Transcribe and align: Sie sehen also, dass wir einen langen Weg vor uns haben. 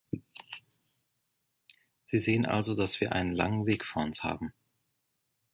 Sie 2.05 2.17
sehen 2.17 2.47
also, 2.47 2.73
dass 2.73 3.01
wir 3.01 3.11
einen 3.11 3.33
langen 3.35 3.67
Weg 3.67 3.85
vor 3.85 4.01
uns 4.01 4.23
haben. 4.23 4.51